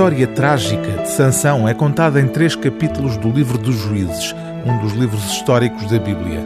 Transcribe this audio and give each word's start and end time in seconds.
história 0.00 0.26
trágica 0.28 1.02
de 1.02 1.10
Sansão 1.10 1.68
é 1.68 1.74
contada 1.74 2.18
em 2.18 2.26
três 2.26 2.56
capítulos 2.56 3.18
do 3.18 3.28
livro 3.28 3.58
dos 3.58 3.74
Juízes, 3.74 4.34
um 4.64 4.78
dos 4.78 4.94
livros 4.94 5.22
históricos 5.26 5.90
da 5.90 5.98
Bíblia. 5.98 6.42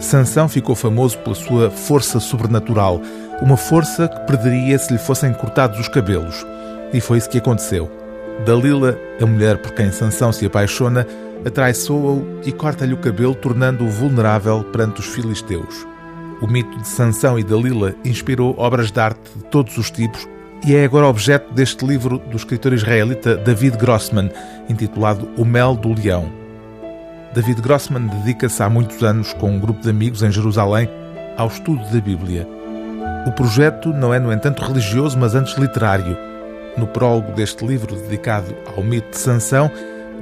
Sansão 0.00 0.48
ficou 0.48 0.74
famoso 0.74 1.16
pela 1.18 1.36
sua 1.36 1.70
força 1.70 2.18
sobrenatural, 2.18 3.00
uma 3.40 3.56
força 3.56 4.08
que 4.08 4.26
perderia 4.26 4.76
se 4.76 4.92
lhe 4.92 4.98
fossem 4.98 5.32
cortados 5.32 5.78
os 5.78 5.86
cabelos. 5.86 6.44
E 6.92 7.00
foi 7.00 7.18
isso 7.18 7.30
que 7.30 7.38
aconteceu. 7.38 7.88
Dalila, 8.44 8.98
a 9.22 9.24
mulher 9.24 9.58
por 9.58 9.70
quem 9.70 9.92
Sansão 9.92 10.32
se 10.32 10.44
apaixona, 10.44 11.06
atraiçoa-o 11.46 12.40
e 12.44 12.50
corta-lhe 12.50 12.92
o 12.94 12.98
cabelo, 12.98 13.36
tornando-o 13.36 13.88
vulnerável 13.88 14.64
perante 14.64 14.98
os 14.98 15.06
filisteus. 15.06 15.86
O 16.42 16.48
mito 16.48 16.76
de 16.76 16.88
Sansão 16.88 17.38
e 17.38 17.44
Dalila 17.44 17.94
inspirou 18.04 18.56
obras 18.58 18.90
de 18.90 18.98
arte 18.98 19.30
de 19.36 19.44
todos 19.44 19.78
os 19.78 19.92
tipos 19.92 20.26
e 20.66 20.74
é 20.74 20.84
agora 20.84 21.06
objeto 21.06 21.54
deste 21.54 21.86
livro 21.86 22.18
do 22.18 22.36
escritor 22.36 22.72
israelita 22.72 23.36
David 23.36 23.76
Grossman, 23.76 24.28
intitulado 24.68 25.30
O 25.36 25.44
Mel 25.44 25.76
do 25.76 25.94
Leão. 25.94 26.28
David 27.32 27.62
Grossman 27.62 28.08
dedica-se 28.08 28.60
há 28.60 28.68
muitos 28.68 29.00
anos, 29.04 29.32
com 29.34 29.48
um 29.52 29.60
grupo 29.60 29.80
de 29.80 29.90
amigos 29.90 30.24
em 30.24 30.32
Jerusalém, 30.32 30.90
ao 31.36 31.46
estudo 31.46 31.84
da 31.84 32.00
Bíblia. 32.00 32.48
O 33.28 33.32
projeto 33.32 33.90
não 33.90 34.12
é, 34.12 34.18
no 34.18 34.32
entanto, 34.32 34.64
religioso, 34.64 35.16
mas 35.16 35.36
antes 35.36 35.56
literário. 35.56 36.16
No 36.76 36.88
prólogo 36.88 37.30
deste 37.30 37.64
livro 37.64 37.94
dedicado 37.94 38.52
ao 38.76 38.82
mito 38.82 39.10
de 39.10 39.18
Sansão, 39.18 39.70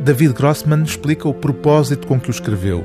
David 0.00 0.34
Grossman 0.34 0.82
explica 0.82 1.26
o 1.26 1.32
propósito 1.32 2.06
com 2.06 2.20
que 2.20 2.28
o 2.28 2.30
escreveu. 2.30 2.84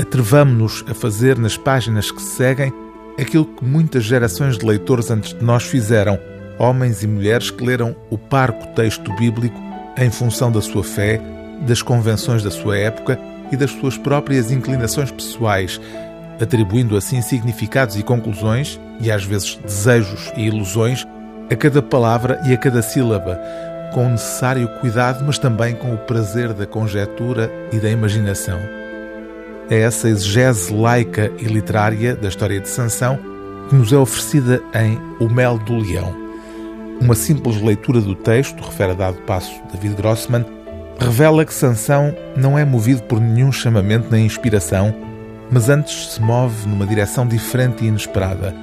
Atrevamo-nos 0.00 0.84
a 0.88 0.94
fazer 0.94 1.36
nas 1.36 1.56
páginas 1.56 2.12
que 2.12 2.22
se 2.22 2.36
seguem 2.36 2.72
aquilo 3.22 3.44
que 3.44 3.64
muitas 3.64 4.04
gerações 4.04 4.56
de 4.56 4.64
leitores 4.64 5.10
antes 5.10 5.34
de 5.34 5.44
nós 5.44 5.64
fizeram, 5.64 6.18
homens 6.58 7.02
e 7.02 7.06
mulheres 7.06 7.50
que 7.50 7.64
leram 7.64 7.94
o 8.10 8.18
parco 8.18 8.66
texto 8.74 9.12
bíblico 9.16 9.56
em 9.96 10.10
função 10.10 10.50
da 10.50 10.60
sua 10.60 10.84
fé, 10.84 11.20
das 11.66 11.82
convenções 11.82 12.42
da 12.42 12.50
sua 12.50 12.78
época 12.78 13.18
e 13.50 13.56
das 13.56 13.70
suas 13.70 13.96
próprias 13.96 14.50
inclinações 14.50 15.10
pessoais, 15.10 15.80
atribuindo 16.40 16.96
assim 16.96 17.20
significados 17.20 17.96
e 17.96 18.02
conclusões, 18.02 18.78
e 19.00 19.10
às 19.10 19.24
vezes 19.24 19.56
desejos 19.56 20.32
e 20.36 20.46
ilusões, 20.46 21.06
a 21.50 21.56
cada 21.56 21.82
palavra 21.82 22.40
e 22.46 22.52
a 22.52 22.56
cada 22.56 22.82
sílaba, 22.82 23.40
com 23.92 24.06
o 24.06 24.10
necessário 24.10 24.68
cuidado, 24.80 25.24
mas 25.24 25.38
também 25.38 25.74
com 25.74 25.94
o 25.94 25.98
prazer 25.98 26.52
da 26.52 26.66
conjetura 26.66 27.50
e 27.72 27.78
da 27.78 27.88
imaginação. 27.88 28.58
É 29.70 29.80
essa 29.80 30.08
exegese 30.08 30.72
laica 30.72 31.30
e 31.38 31.44
literária 31.44 32.16
da 32.16 32.28
história 32.28 32.58
de 32.58 32.68
Sansão 32.68 33.18
que 33.68 33.74
nos 33.74 33.92
é 33.92 33.98
oferecida 33.98 34.62
em 34.74 34.98
O 35.20 35.28
Mel 35.28 35.58
do 35.58 35.76
Leão. 35.76 36.14
Uma 37.00 37.14
simples 37.14 37.60
leitura 37.60 38.00
do 38.00 38.14
texto, 38.14 38.62
refere 38.62 38.92
a 38.92 38.94
dado 38.94 39.18
passo 39.22 39.52
David 39.70 39.94
Grossman, 39.94 40.44
revela 40.98 41.44
que 41.44 41.52
Sansão 41.52 42.14
não 42.34 42.58
é 42.58 42.64
movido 42.64 43.02
por 43.02 43.20
nenhum 43.20 43.52
chamamento 43.52 44.08
nem 44.10 44.24
inspiração, 44.24 44.94
mas 45.50 45.68
antes 45.68 46.14
se 46.14 46.22
move 46.22 46.66
numa 46.66 46.86
direção 46.86 47.26
diferente 47.26 47.84
e 47.84 47.88
inesperada. 47.88 48.54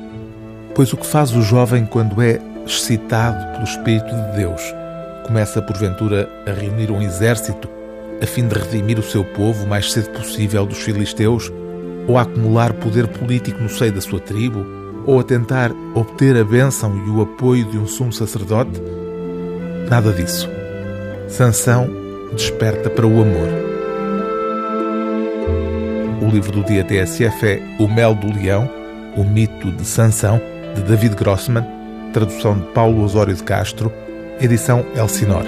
Pois 0.73 0.91
o 0.91 0.97
que 0.97 1.05
faz 1.05 1.35
o 1.35 1.41
jovem 1.43 1.85
quando 1.85 2.19
é 2.19 2.41
excitado 2.65 3.53
pelo 3.53 3.63
Espírito 3.63 4.09
de 4.09 4.37
Deus? 4.37 4.61
Começa, 5.23 5.61
porventura, 5.61 6.27
a 6.47 6.51
reunir 6.51 6.91
um 6.91 7.01
exército 7.01 7.74
a 8.21 8.25
fim 8.25 8.47
de 8.47 8.55
redimir 8.57 8.99
o 8.99 9.03
seu 9.03 9.23
povo 9.23 9.65
o 9.65 9.67
mais 9.67 9.91
cedo 9.91 10.09
possível 10.11 10.65
dos 10.65 10.79
filisteus, 10.79 11.51
ou 12.07 12.17
a 12.17 12.21
acumular 12.21 12.73
poder 12.73 13.07
político 13.07 13.61
no 13.61 13.69
seio 13.69 13.91
da 13.91 14.01
sua 14.01 14.19
tribo, 14.19 14.65
ou 15.05 15.19
a 15.19 15.23
tentar 15.23 15.71
obter 15.93 16.35
a 16.37 16.43
bênção 16.43 16.95
e 17.05 17.09
o 17.09 17.21
apoio 17.21 17.65
de 17.65 17.77
um 17.77 17.85
sumo 17.85 18.11
sacerdote? 18.11 18.81
Nada 19.89 20.11
disso. 20.11 20.49
Sansão 21.27 21.89
desperta 22.33 22.89
para 22.89 23.05
o 23.05 23.21
amor. 23.21 23.49
O 26.21 26.29
livro 26.29 26.51
do 26.51 26.63
dia 26.63 26.83
TSF 26.83 27.45
é 27.45 27.61
O 27.79 27.87
Mel 27.87 28.15
do 28.15 28.33
Leão, 28.33 28.69
o 29.15 29.23
mito 29.23 29.71
de 29.71 29.85
Sansão, 29.85 30.41
de 30.73 30.81
David 30.81 31.15
Grossman, 31.15 31.65
tradução 32.11 32.57
de 32.57 32.65
Paulo 32.67 33.03
Osório 33.03 33.33
de 33.33 33.43
Castro, 33.43 33.91
edição 34.39 34.85
Elsinor. 34.95 35.45